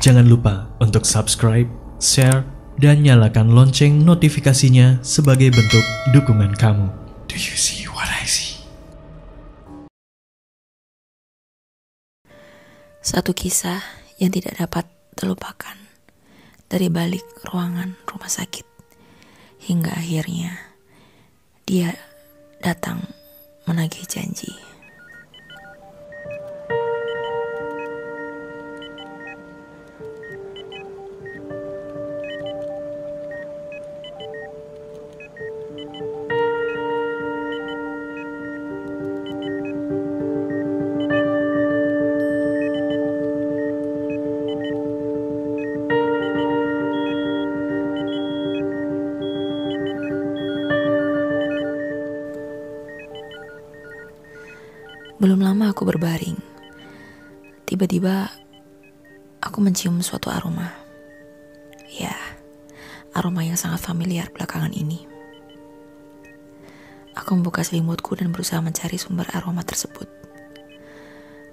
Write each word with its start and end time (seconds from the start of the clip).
Jangan 0.00 0.24
lupa 0.24 0.64
untuk 0.80 1.04
subscribe, 1.04 1.68
share, 2.00 2.40
dan 2.80 3.04
nyalakan 3.04 3.52
lonceng 3.52 4.00
notifikasinya 4.00 5.04
sebagai 5.04 5.52
bentuk 5.52 5.84
dukungan 6.16 6.56
kamu. 6.56 6.88
Do 7.28 7.36
you 7.36 7.52
see 7.52 7.84
what 7.84 8.08
I 8.08 8.24
see? 8.24 8.64
Satu 13.04 13.36
kisah 13.36 13.84
yang 14.16 14.32
tidak 14.32 14.56
dapat 14.56 14.88
terlupakan 15.20 15.76
dari 16.72 16.88
balik 16.88 17.44
ruangan 17.52 18.00
rumah 18.08 18.32
sakit 18.32 18.64
hingga 19.68 20.00
akhirnya 20.00 20.56
dia 21.68 21.92
datang 22.64 23.04
menagih 23.68 24.08
janji. 24.08 24.79
Berbaring. 56.10 56.42
Tiba-tiba 57.70 58.26
aku 59.38 59.62
mencium 59.62 60.02
suatu 60.02 60.26
aroma. 60.26 60.74
Ya, 61.86 62.10
aroma 63.14 63.46
yang 63.46 63.54
sangat 63.54 63.78
familiar 63.78 64.26
belakangan 64.34 64.74
ini. 64.74 65.06
Aku 67.14 67.38
membuka 67.38 67.62
selimutku 67.62 68.18
dan 68.18 68.34
berusaha 68.34 68.58
mencari 68.58 68.98
sumber 68.98 69.30
aroma 69.30 69.62
tersebut. 69.62 70.10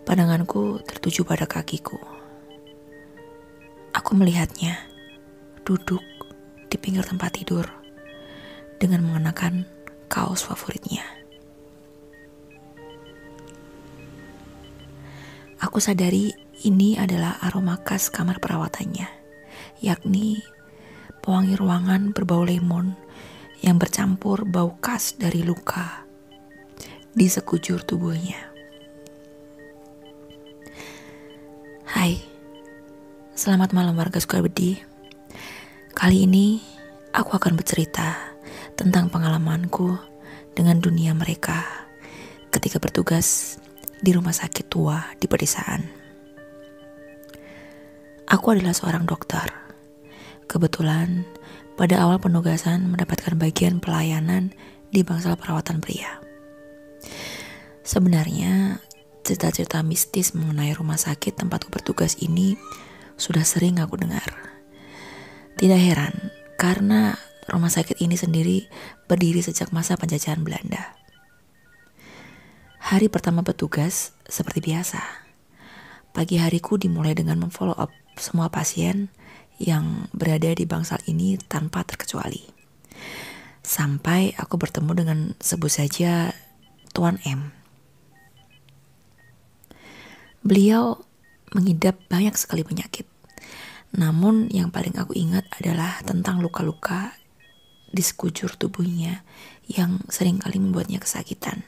Pandanganku 0.09 0.81
tertuju 0.89 1.21
pada 1.21 1.45
kakiku. 1.45 2.02
Aku 3.94 4.17
melihatnya 4.17 4.73
duduk 5.69 6.02
di 6.66 6.81
pinggir 6.81 7.05
tempat 7.05 7.30
tidur 7.38 7.69
dengan 8.81 9.05
mengenakan 9.05 9.69
kaos 10.09 10.42
favoritnya. 10.42 11.05
Aku 15.78 15.86
sadari 15.94 16.33
ini 16.66 16.97
adalah 16.97 17.38
aroma 17.38 17.78
khas 17.78 18.09
kamar 18.09 18.42
perawatannya, 18.42 19.06
yakni 19.78 20.42
pewangi 21.22 21.53
ruangan 21.53 22.17
berbau 22.17 22.42
lemon 22.42 22.97
yang 23.61 23.78
bercampur 23.78 24.42
bau 24.50 24.73
khas 24.81 25.22
dari 25.22 25.45
luka 25.45 26.02
di 27.14 27.30
sekujur 27.30 27.86
tubuhnya. 27.86 28.42
Hai, 31.94 32.25
selamat 33.38 33.70
malam 33.78 33.94
warga 34.02 34.17
Sukabedi. 34.17 34.81
Kali 35.94 36.25
ini 36.25 36.58
aku 37.14 37.38
akan 37.38 37.53
bercerita 37.53 38.17
tentang 38.73 39.14
pengalamanku 39.14 39.94
dengan 40.58 40.81
dunia 40.81 41.14
mereka 41.14 41.61
ketika 42.50 42.81
bertugas 42.81 43.61
di 44.02 44.12
rumah 44.14 44.34
sakit 44.34 44.66
tua 44.70 45.02
di 45.17 45.26
pedesaan. 45.26 45.81
Aku 48.28 48.52
adalah 48.52 48.76
seorang 48.76 49.08
dokter. 49.08 49.48
Kebetulan, 50.52 51.23
pada 51.80 52.04
awal 52.04 52.20
penugasan 52.20 52.92
mendapatkan 52.92 53.39
bagian 53.39 53.80
pelayanan 53.80 54.52
di 54.92 55.04
bangsal 55.04 55.39
perawatan 55.39 55.80
pria. 55.80 56.20
Sebenarnya, 57.88 58.83
cerita-cerita 59.23 59.80
mistis 59.83 60.36
mengenai 60.36 60.76
rumah 60.76 61.00
sakit 61.00 61.39
tempatku 61.39 61.71
bertugas 61.71 62.20
ini 62.20 62.60
sudah 63.16 63.48
sering 63.48 63.80
aku 63.80 63.95
dengar. 63.95 64.27
Tidak 65.55 65.80
heran, 65.80 66.32
karena 66.60 67.16
rumah 67.48 67.71
sakit 67.71 68.04
ini 68.04 68.20
sendiri 68.20 68.67
berdiri 69.08 69.39
sejak 69.39 69.71
masa 69.71 69.95
penjajahan 69.95 70.44
Belanda. 70.44 70.98
Hari 72.87 73.11
pertama 73.11 73.43
bertugas 73.43 74.15
seperti 74.31 74.71
biasa. 74.71 75.03
Pagi 76.15 76.39
hariku 76.39 76.80
dimulai 76.80 77.11
dengan 77.11 77.36
memfollow 77.36 77.75
up 77.75 77.92
semua 78.15 78.48
pasien 78.48 79.11
yang 79.59 80.08
berada 80.15 80.48
di 80.55 80.64
bangsal 80.64 81.03
ini 81.03 81.36
tanpa 81.36 81.83
terkecuali. 81.83 82.47
Sampai 83.59 84.31
aku 84.39 84.55
bertemu 84.55 84.92
dengan 84.95 85.20
sebut 85.36 85.67
saja 85.67 86.31
Tuan 86.95 87.20
M. 87.27 87.52
Beliau 90.47 91.03
mengidap 91.52 91.99
banyak 92.08 92.39
sekali 92.39 92.64
penyakit. 92.64 93.03
Namun 93.99 94.47
yang 94.47 94.71
paling 94.71 94.95
aku 94.95 95.11
ingat 95.11 95.43
adalah 95.59 95.99
tentang 96.08 96.39
luka-luka 96.39 97.11
di 97.92 97.99
sekujur 97.99 98.55
tubuhnya 98.55 99.27
yang 99.67 99.99
sering 100.08 100.39
kali 100.39 100.55
membuatnya 100.55 101.03
kesakitan. 101.03 101.67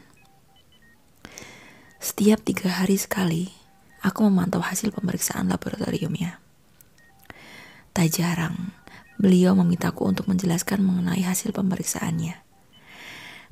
Setiap 2.00 2.40
tiga 2.48 2.72
hari 2.72 2.96
sekali, 2.96 3.52
aku 4.00 4.24
memantau 4.24 4.64
hasil 4.64 4.96
pemeriksaan 4.96 5.52
laboratoriumnya. 5.52 6.40
Tak 7.92 8.08
jarang, 8.16 8.72
beliau 9.20 9.52
memintaku 9.52 10.08
untuk 10.08 10.32
menjelaskan 10.32 10.80
mengenai 10.80 11.20
hasil 11.28 11.52
pemeriksaannya. 11.52 12.40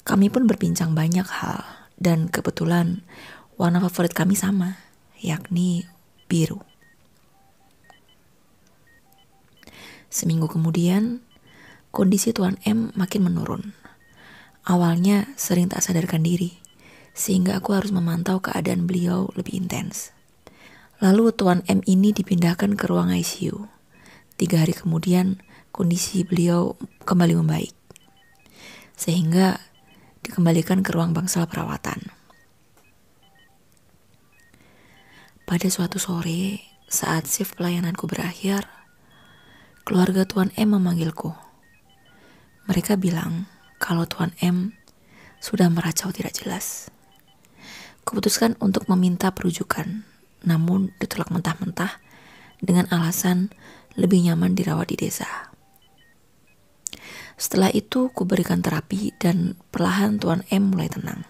Kami 0.07 0.31
pun 0.31 0.47
berbincang 0.47 0.95
banyak 0.95 1.27
hal, 1.27 1.67
dan 1.99 2.31
kebetulan 2.31 3.03
warna 3.59 3.83
favorit 3.83 4.15
kami 4.15 4.39
sama, 4.39 4.79
yakni 5.19 5.83
biru. 6.31 6.63
Seminggu 10.07 10.47
kemudian, 10.47 11.19
kondisi 11.91 12.31
Tuan 12.31 12.55
M 12.63 12.95
makin 12.95 13.27
menurun. 13.27 13.75
Awalnya 14.63 15.35
sering 15.35 15.67
tak 15.67 15.83
sadarkan 15.83 16.23
diri 16.23 16.66
sehingga 17.17 17.57
aku 17.57 17.73
harus 17.73 17.89
memantau 17.89 18.37
keadaan 18.37 18.85
beliau 18.85 19.33
lebih 19.33 19.57
intens. 19.57 20.13
Lalu 21.01 21.33
Tuan 21.33 21.65
M 21.65 21.81
ini 21.89 22.13
dipindahkan 22.13 22.77
ke 22.77 22.85
ruang 22.85 23.09
ICU. 23.09 23.65
Tiga 24.37 24.61
hari 24.61 24.77
kemudian 24.77 25.41
kondisi 25.73 26.21
beliau 26.21 26.77
kembali 27.09 27.33
membaik. 27.41 27.73
Sehingga 28.93 29.57
dikembalikan 30.21 30.85
ke 30.85 30.93
ruang 30.93 31.17
bangsal 31.17 31.49
perawatan. 31.49 32.13
Pada 35.47 35.67
suatu 35.73 35.97
sore, 35.97 36.61
saat 36.85 37.25
shift 37.25 37.57
pelayananku 37.57 38.05
berakhir, 38.05 38.69
keluarga 39.89 40.21
Tuan 40.27 40.53
M 40.53 40.77
memanggilku. 40.77 41.33
Mereka 42.69 42.99
bilang 42.99 43.49
kalau 43.81 44.05
Tuan 44.05 44.35
M 44.43 44.75
sudah 45.39 45.71
meracau 45.71 46.11
tidak 46.11 46.35
jelas. 46.35 46.91
Kuputuskan 48.07 48.55
untuk 48.63 48.87
meminta 48.87 49.35
perujukan, 49.35 50.07
namun 50.47 50.95
ditolak 50.95 51.27
mentah-mentah 51.27 51.99
dengan 52.63 52.87
alasan 52.87 53.51
lebih 53.99 54.23
nyaman 54.23 54.55
dirawat 54.55 54.95
di 54.95 54.95
desa. 54.95 55.51
Setelah 57.35 57.67
itu, 57.75 58.07
kuberikan 58.15 58.63
terapi 58.63 59.11
dan 59.19 59.59
perlahan 59.75 60.23
Tuan 60.23 60.47
M 60.47 60.71
mulai 60.71 60.87
tenang. 60.87 61.27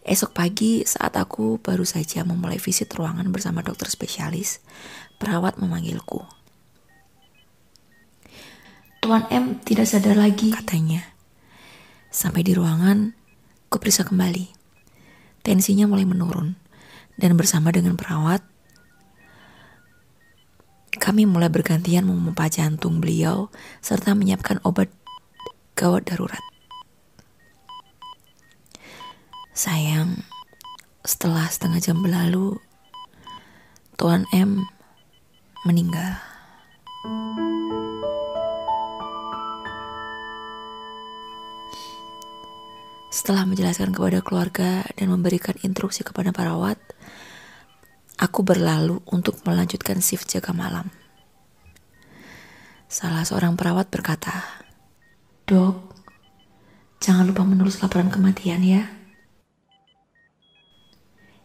Esok 0.00 0.32
pagi 0.32 0.80
saat 0.88 1.12
aku 1.20 1.60
baru 1.60 1.84
saja 1.84 2.24
memulai 2.24 2.56
visit 2.56 2.88
ruangan 2.96 3.28
bersama 3.28 3.60
dokter 3.60 3.92
spesialis, 3.92 4.64
perawat 5.20 5.60
memanggilku. 5.60 6.24
Tuan 9.04 9.28
M 9.28 9.60
tidak 9.60 9.92
sadar 9.92 10.16
lagi, 10.16 10.56
katanya. 10.56 11.04
Sampai 12.08 12.48
di 12.48 12.56
ruangan, 12.56 13.12
kuperiksa 13.68 14.08
kembali 14.08 14.59
tensinya 15.42 15.88
mulai 15.90 16.06
menurun. 16.06 16.56
Dan 17.20 17.36
bersama 17.36 17.68
dengan 17.68 18.00
perawat, 18.00 18.40
kami 20.96 21.28
mulai 21.28 21.52
bergantian 21.52 22.08
memompa 22.08 22.48
jantung 22.48 23.00
beliau 23.00 23.52
serta 23.84 24.16
menyiapkan 24.16 24.60
obat 24.64 24.88
gawat 25.76 26.08
darurat. 26.08 26.40
Sayang, 29.52 30.24
setelah 31.04 31.44
setengah 31.48 31.80
jam 31.84 32.00
berlalu, 32.00 32.56
Tuan 34.00 34.24
M 34.32 34.64
meninggal. 35.68 36.29
Setelah 43.30 43.46
menjelaskan 43.46 43.94
kepada 43.94 44.26
keluarga 44.26 44.82
dan 44.98 45.06
memberikan 45.06 45.54
instruksi 45.62 46.02
kepada 46.02 46.34
perawat, 46.34 46.82
aku 48.18 48.42
berlalu 48.42 48.98
untuk 49.06 49.38
melanjutkan 49.46 50.02
shift 50.02 50.26
jaga 50.26 50.50
malam. 50.50 50.90
Salah 52.90 53.22
seorang 53.22 53.54
perawat 53.54 53.86
berkata, 53.86 54.34
Dok, 55.46 55.94
jangan 56.98 57.30
lupa 57.30 57.46
menulis 57.46 57.78
laporan 57.78 58.10
kematian 58.10 58.66
ya. 58.66 58.90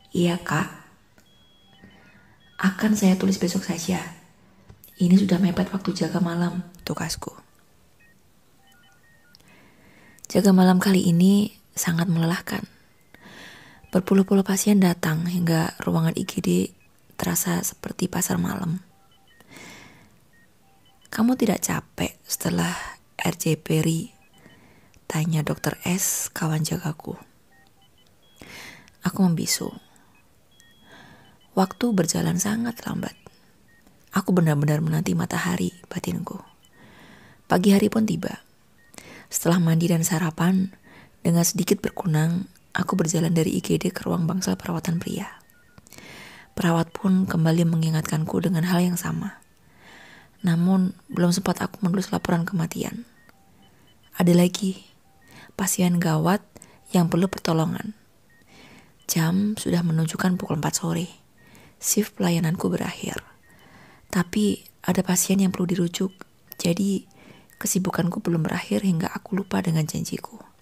Iya 0.09 0.41
kak, 0.41 0.65
akan 2.65 2.97
saya 2.97 3.13
tulis 3.13 3.37
besok 3.37 3.61
saja. 3.61 4.01
Ini 4.97 5.13
sudah 5.21 5.37
mepet 5.37 5.69
waktu 5.69 5.93
jaga 5.93 6.17
malam, 6.17 6.65
tugasku. 6.81 7.29
Jaga 10.25 10.49
malam 10.49 10.81
kali 10.81 11.13
ini 11.13 11.61
sangat 11.75 12.07
melelahkan. 12.07 12.63
Berpuluh-puluh 13.91 14.47
pasien 14.47 14.79
datang 14.79 15.27
hingga 15.27 15.75
ruangan 15.83 16.15
IGD 16.15 16.71
terasa 17.19 17.59
seperti 17.61 18.07
pasar 18.07 18.39
malam. 18.39 18.79
Kamu 21.11 21.39
tidak 21.39 21.63
capek 21.63 22.15
setelah 22.27 22.75
RJ 23.19 23.63
Perry? 23.63 24.11
Tanya 25.05 25.45
dokter 25.45 25.77
S, 25.85 26.33
kawan 26.33 26.65
jagaku. 26.65 27.15
Aku 29.05 29.19
membisu. 29.21 29.69
Waktu 31.55 31.85
berjalan 31.95 32.35
sangat 32.41 32.83
lambat. 32.83 33.15
Aku 34.11 34.33
benar-benar 34.35 34.83
menanti 34.83 35.15
matahari 35.15 35.71
batinku. 35.87 36.41
Pagi 37.45 37.71
hari 37.71 37.87
pun 37.87 38.03
tiba. 38.03 38.43
Setelah 39.29 39.61
mandi 39.61 39.87
dan 39.87 40.01
sarapan, 40.01 40.73
dengan 41.25 41.41
sedikit 41.41 41.81
berkunang, 41.81 42.45
aku 42.77 42.93
berjalan 42.93 43.33
dari 43.33 43.57
IGD 43.57 43.89
ke 43.89 44.05
ruang 44.05 44.29
bangsal 44.29 44.61
perawatan 44.61 45.01
pria. 45.01 45.41
Perawat 46.53 46.93
pun 46.93 47.25
kembali 47.25 47.65
mengingatkanku 47.65 48.45
dengan 48.45 48.61
hal 48.69 48.85
yang 48.85 48.93
sama. 48.93 49.41
Namun, 50.45 50.93
belum 51.09 51.33
sempat 51.33 51.65
aku 51.65 51.81
menulis 51.81 52.13
laporan 52.13 52.45
kematian. 52.45 53.09
Ada 54.21 54.37
lagi, 54.37 54.85
pasien 55.57 55.97
gawat 55.97 56.45
yang 56.93 57.09
perlu 57.09 57.25
pertolongan. 57.25 57.97
Jam 59.09 59.57
sudah 59.57 59.81
menunjukkan 59.81 60.37
pukul 60.37 60.61
4 60.61 60.77
sore. 60.77 61.09
Shift 61.81 62.21
pelayananku 62.21 62.69
berakhir. 62.69 63.17
Tapi 64.13 64.61
ada 64.85 65.01
pasien 65.01 65.41
yang 65.41 65.49
perlu 65.49 65.65
dirujuk, 65.73 66.13
jadi 66.61 67.09
kesibukanku 67.57 68.21
belum 68.21 68.45
berakhir 68.45 68.85
hingga 68.85 69.09
aku 69.09 69.41
lupa 69.41 69.65
dengan 69.65 69.89
janjiku. 69.89 70.54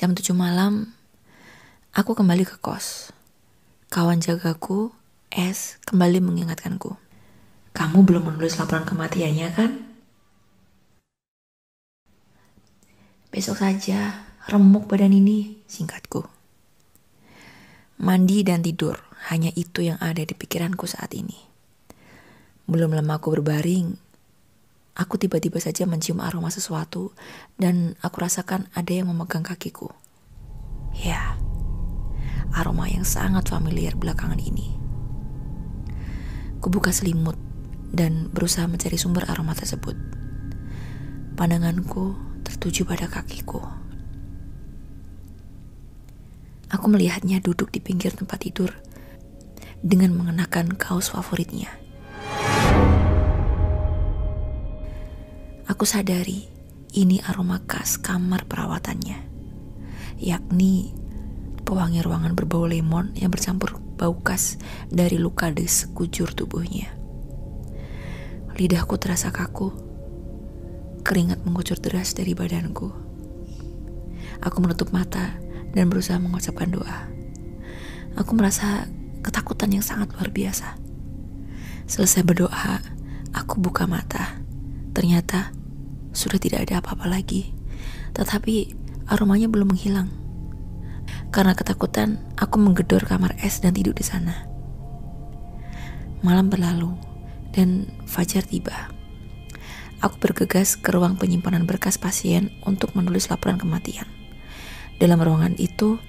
Jam 0.00 0.16
7 0.16 0.32
malam, 0.32 0.96
aku 1.92 2.16
kembali 2.16 2.48
ke 2.48 2.56
kos. 2.56 3.12
Kawan 3.92 4.24
jagaku, 4.24 4.96
S, 5.28 5.76
kembali 5.84 6.24
mengingatkanku. 6.24 6.96
Kamu 7.76 8.08
belum 8.08 8.32
menulis 8.32 8.56
laporan 8.56 8.88
kematiannya 8.88 9.48
kan? 9.52 9.76
Besok 13.28 13.60
saja, 13.60 14.24
remuk 14.48 14.88
badan 14.88 15.12
ini, 15.12 15.60
singkatku. 15.68 16.24
Mandi 18.00 18.40
dan 18.40 18.64
tidur, 18.64 18.96
hanya 19.28 19.52
itu 19.52 19.84
yang 19.84 20.00
ada 20.00 20.24
di 20.24 20.32
pikiranku 20.32 20.88
saat 20.88 21.12
ini. 21.12 21.36
Belum 22.64 22.96
lama 22.96 23.20
aku 23.20 23.36
berbaring, 23.36 24.00
Aku 24.98 25.16
tiba-tiba 25.16 25.62
saja 25.62 25.86
mencium 25.86 26.18
aroma 26.18 26.50
sesuatu 26.50 27.14
dan 27.56 27.94
aku 28.02 28.26
rasakan 28.26 28.66
ada 28.74 28.90
yang 28.90 29.06
memegang 29.08 29.46
kakiku. 29.46 29.94
Ya, 30.98 31.38
aroma 32.50 32.90
yang 32.90 33.06
sangat 33.06 33.46
familiar 33.46 33.94
belakangan 33.94 34.42
ini. 34.42 34.74
Kubuka 36.58 36.90
selimut 36.90 37.38
dan 37.94 38.28
berusaha 38.34 38.66
mencari 38.66 38.98
sumber 38.98 39.30
aroma 39.30 39.54
tersebut. 39.54 39.94
Pandanganku 41.38 42.18
tertuju 42.42 42.84
pada 42.84 43.06
kakiku. 43.06 43.62
Aku 46.70 46.86
melihatnya 46.86 47.42
duduk 47.42 47.74
di 47.74 47.82
pinggir 47.82 48.14
tempat 48.14 48.46
tidur 48.46 48.70
dengan 49.82 50.14
mengenakan 50.14 50.76
kaos 50.76 51.10
favoritnya. 51.10 51.89
Aku 55.80 55.88
sadari 55.88 56.44
ini 56.92 57.24
aroma 57.24 57.64
khas 57.64 57.96
kamar 57.96 58.44
perawatannya, 58.44 59.16
yakni 60.20 60.92
pewangi 61.64 62.04
ruangan 62.04 62.36
berbau 62.36 62.68
lemon 62.68 63.16
yang 63.16 63.32
bercampur 63.32 63.80
bau 63.96 64.12
khas 64.20 64.60
dari 64.92 65.16
luka 65.16 65.48
di 65.48 65.64
sekujur 65.64 66.36
tubuhnya. 66.36 66.92
Lidahku 68.60 69.00
terasa 69.00 69.32
kaku, 69.32 69.72
keringat 71.00 71.48
mengucur 71.48 71.80
deras 71.80 72.12
dari 72.12 72.36
badanku. 72.36 72.92
Aku 74.44 74.60
menutup 74.60 74.92
mata 74.92 75.40
dan 75.72 75.88
berusaha 75.88 76.20
mengucapkan 76.20 76.76
doa. 76.76 77.08
Aku 78.20 78.36
merasa 78.36 78.84
ketakutan 79.24 79.72
yang 79.72 79.80
sangat 79.80 80.12
luar 80.12 80.28
biasa. 80.28 80.76
Selesai 81.88 82.20
berdoa, 82.20 82.84
aku 83.32 83.56
buka 83.56 83.88
mata. 83.88 84.44
Ternyata 84.92 85.56
sudah 86.10 86.38
tidak 86.38 86.68
ada 86.68 86.82
apa-apa 86.82 87.06
lagi. 87.06 87.54
Tetapi 88.14 88.74
aromanya 89.10 89.46
belum 89.50 89.74
menghilang. 89.74 90.10
Karena 91.30 91.54
ketakutan, 91.54 92.18
aku 92.34 92.58
menggedor 92.58 93.06
kamar 93.06 93.38
es 93.42 93.62
dan 93.62 93.74
tidur 93.74 93.94
di 93.94 94.02
sana. 94.02 94.46
Malam 96.26 96.50
berlalu 96.50 96.94
dan 97.54 97.90
fajar 98.06 98.42
tiba. 98.42 98.90
Aku 100.00 100.16
bergegas 100.16 100.80
ke 100.80 100.90
ruang 100.96 101.20
penyimpanan 101.20 101.68
berkas 101.68 102.00
pasien 102.00 102.50
untuk 102.64 102.96
menulis 102.96 103.28
laporan 103.28 103.60
kematian. 103.60 104.08
Dalam 104.96 105.20
ruangan 105.20 105.54
itu, 105.60 106.00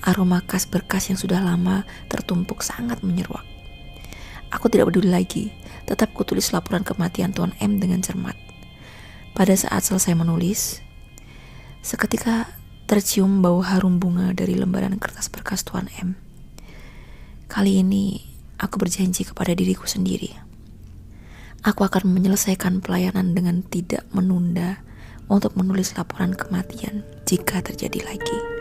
aroma 0.00 0.40
khas 0.44 0.64
berkas 0.64 1.12
yang 1.12 1.18
sudah 1.20 1.40
lama 1.40 1.84
tertumpuk 2.08 2.64
sangat 2.64 3.04
menyeruak. 3.04 3.44
Aku 4.50 4.66
tidak 4.66 4.90
peduli 4.90 5.12
lagi, 5.12 5.54
tetap 5.86 6.10
kutulis 6.10 6.50
laporan 6.50 6.82
kematian 6.82 7.30
Tuan 7.30 7.54
M 7.62 7.78
dengan 7.78 8.02
cermat. 8.02 8.49
Pada 9.30 9.54
saat 9.54 9.86
selesai 9.86 10.18
menulis, 10.18 10.82
seketika 11.80 12.50
tercium 12.90 13.40
bau 13.40 13.62
harum 13.62 14.02
bunga 14.02 14.34
dari 14.34 14.58
lembaran 14.58 14.98
kertas 14.98 15.30
berkas 15.30 15.62
Tuan 15.62 15.86
M. 16.02 16.18
Kali 17.46 17.80
ini 17.82 18.18
aku 18.58 18.82
berjanji 18.82 19.22
kepada 19.26 19.54
diriku 19.54 19.86
sendiri. 19.86 20.34
Aku 21.62 21.86
akan 21.86 22.10
menyelesaikan 22.10 22.82
pelayanan 22.82 23.36
dengan 23.36 23.62
tidak 23.62 24.04
menunda 24.10 24.82
untuk 25.30 25.54
menulis 25.54 25.94
laporan 25.94 26.34
kematian 26.34 27.06
jika 27.24 27.62
terjadi 27.62 28.02
lagi. 28.02 28.59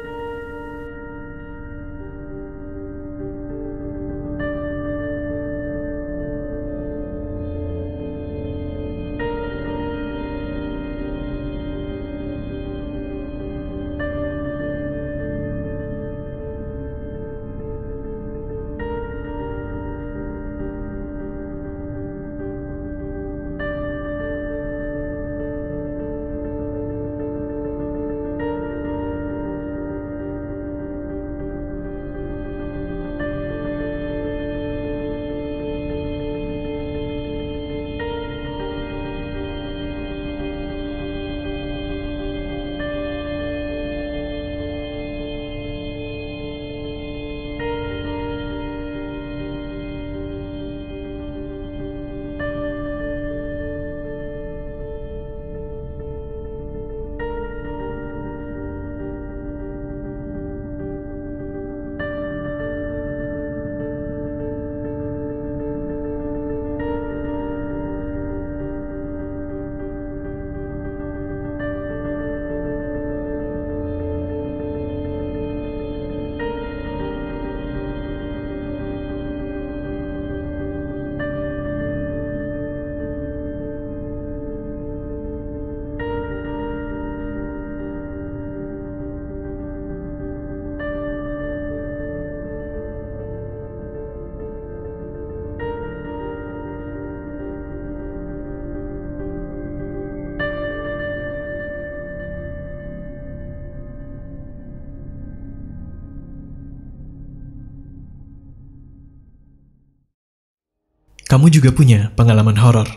Kamu 111.30 111.54
juga 111.54 111.70
punya 111.70 112.10
pengalaman 112.18 112.58
horor? 112.58 112.90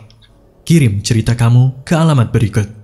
Kirim 0.65 1.05
cerita 1.05 1.37
kamu 1.37 1.85
ke 1.85 1.93
alamat 1.93 2.33
berikut. 2.33 2.82